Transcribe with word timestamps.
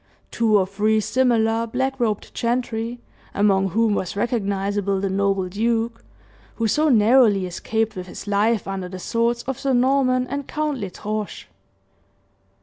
Two 0.31 0.57
or 0.57 0.65
three 0.65 0.99
similar 0.99 1.67
black 1.67 1.99
robed 1.99 2.33
gentry, 2.33 2.99
among 3.35 3.67
whom 3.69 3.93
was 3.93 4.15
recognizable 4.15 4.99
the 4.99 5.11
noble 5.11 5.47
duke 5.47 6.03
who 6.55 6.67
so 6.67 6.89
narrowly 6.89 7.45
escaped 7.45 7.95
with 7.95 8.07
his 8.07 8.25
life 8.25 8.67
under 8.67 8.89
the 8.89 8.97
swords 8.97 9.43
of 9.43 9.59
Sir 9.59 9.73
Norman 9.73 10.25
and 10.25 10.47
Count 10.47 10.79
L'Estrange. 10.79 11.47